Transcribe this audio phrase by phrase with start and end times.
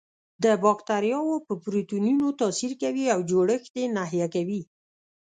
[0.43, 4.61] د باکتریاوو په پروتینونو تاثیر کوي او جوړښت یې نهي کوي.